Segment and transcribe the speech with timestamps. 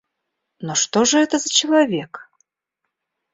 [0.59, 2.27] Но что же это за человек?